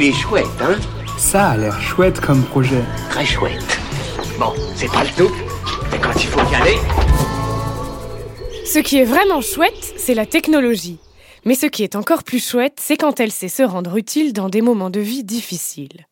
Il 0.00 0.04
est 0.04 0.12
chouette, 0.12 0.46
hein 0.60 0.76
Ça 1.18 1.48
a 1.48 1.56
l'air 1.56 1.80
chouette 1.80 2.20
comme 2.20 2.44
projet. 2.44 2.84
Très 3.10 3.26
chouette. 3.26 3.80
Bon, 4.38 4.52
c'est 4.76 4.86
pas 4.86 5.02
le 5.02 5.10
tout, 5.16 5.34
mais 5.90 5.98
quand 5.98 6.14
il 6.14 6.28
faut 6.28 6.52
y 6.52 6.54
aller... 6.54 6.76
Ce 8.64 8.78
qui 8.78 8.98
est 8.98 9.04
vraiment 9.04 9.40
chouette, 9.40 9.94
c'est 9.96 10.14
la 10.14 10.24
technologie. 10.24 11.00
Mais 11.44 11.56
ce 11.56 11.66
qui 11.66 11.82
est 11.82 11.96
encore 11.96 12.22
plus 12.22 12.48
chouette, 12.48 12.78
c'est 12.80 12.96
quand 12.96 13.18
elle 13.18 13.32
sait 13.32 13.48
se 13.48 13.64
rendre 13.64 13.96
utile 13.96 14.32
dans 14.32 14.48
des 14.48 14.60
moments 14.60 14.90
de 14.90 15.00
vie 15.00 15.24
difficiles. 15.24 16.06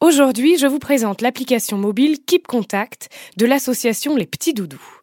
Aujourd'hui, 0.00 0.56
je 0.56 0.68
vous 0.68 0.78
présente 0.78 1.20
l'application 1.20 1.76
mobile 1.76 2.18
Keep 2.24 2.46
Contact 2.46 3.08
de 3.36 3.46
l'association 3.46 4.14
Les 4.14 4.26
Petits 4.26 4.54
Doudous. 4.54 5.02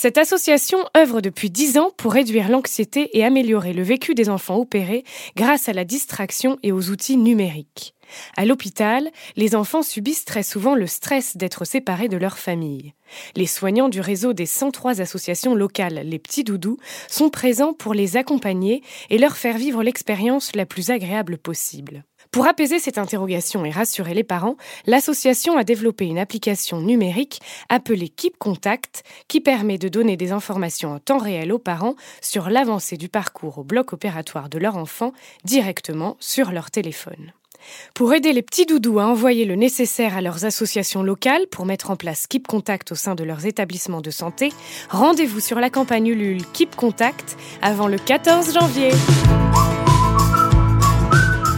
Cette 0.00 0.16
association 0.16 0.78
œuvre 0.96 1.20
depuis 1.20 1.50
dix 1.50 1.76
ans 1.76 1.90
pour 1.96 2.12
réduire 2.12 2.48
l'anxiété 2.48 3.18
et 3.18 3.24
améliorer 3.24 3.72
le 3.72 3.82
vécu 3.82 4.14
des 4.14 4.28
enfants 4.28 4.58
opérés 4.58 5.02
grâce 5.34 5.68
à 5.68 5.72
la 5.72 5.84
distraction 5.84 6.56
et 6.62 6.70
aux 6.70 6.90
outils 6.90 7.16
numériques. 7.16 7.96
À 8.36 8.44
l'hôpital, 8.44 9.10
les 9.34 9.56
enfants 9.56 9.82
subissent 9.82 10.24
très 10.24 10.44
souvent 10.44 10.76
le 10.76 10.86
stress 10.86 11.36
d'être 11.36 11.64
séparés 11.64 12.06
de 12.06 12.16
leur 12.16 12.38
famille. 12.38 12.94
Les 13.34 13.48
soignants 13.48 13.88
du 13.88 14.00
réseau 14.00 14.34
des 14.34 14.46
103 14.46 15.00
associations 15.00 15.56
locales 15.56 16.02
Les 16.04 16.20
Petits 16.20 16.44
Doudous 16.44 16.78
sont 17.08 17.28
présents 17.28 17.72
pour 17.72 17.92
les 17.92 18.16
accompagner 18.16 18.84
et 19.10 19.18
leur 19.18 19.36
faire 19.36 19.58
vivre 19.58 19.82
l'expérience 19.82 20.54
la 20.54 20.64
plus 20.64 20.90
agréable 20.90 21.38
possible. 21.38 22.04
Pour 22.30 22.46
apaiser 22.46 22.78
cette 22.78 22.98
interrogation 22.98 23.64
et 23.64 23.70
rassurer 23.70 24.14
les 24.14 24.24
parents, 24.24 24.56
l'association 24.86 25.56
a 25.56 25.64
développé 25.64 26.06
une 26.06 26.18
application 26.18 26.80
numérique 26.80 27.40
appelée 27.68 28.08
Keep 28.08 28.38
Contact 28.38 29.02
qui 29.28 29.40
permet 29.40 29.78
de 29.78 29.88
donner 29.88 30.16
des 30.16 30.32
informations 30.32 30.92
en 30.92 30.98
temps 30.98 31.18
réel 31.18 31.52
aux 31.52 31.58
parents 31.58 31.94
sur 32.20 32.50
l'avancée 32.50 32.96
du 32.96 33.08
parcours 33.08 33.58
au 33.58 33.64
bloc 33.64 33.92
opératoire 33.92 34.48
de 34.48 34.58
leur 34.58 34.76
enfant 34.76 35.12
directement 35.44 36.16
sur 36.20 36.52
leur 36.52 36.70
téléphone. 36.70 37.32
Pour 37.94 38.14
aider 38.14 38.32
les 38.32 38.42
petits 38.42 38.66
doudous 38.66 39.00
à 39.00 39.06
envoyer 39.06 39.44
le 39.44 39.54
nécessaire 39.54 40.16
à 40.16 40.20
leurs 40.20 40.44
associations 40.44 41.02
locales 41.02 41.46
pour 41.50 41.66
mettre 41.66 41.90
en 41.90 41.96
place 41.96 42.26
Keep 42.26 42.46
Contact 42.46 42.92
au 42.92 42.94
sein 42.94 43.14
de 43.14 43.24
leurs 43.24 43.46
établissements 43.46 44.00
de 44.00 44.10
santé, 44.10 44.52
rendez-vous 44.90 45.40
sur 45.40 45.58
la 45.58 45.70
campagne 45.70 46.06
Ulule 46.06 46.44
Keep 46.52 46.76
Contact 46.76 47.36
avant 47.62 47.88
le 47.88 47.98
14 47.98 48.54
janvier. 48.54 48.90